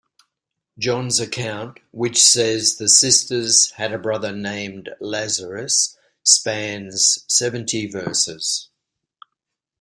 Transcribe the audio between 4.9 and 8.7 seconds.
Lazarus, spans seventy verses.